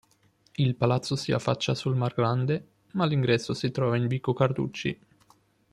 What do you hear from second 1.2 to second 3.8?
affaccia sul Mar Grande, ma l'ingresso si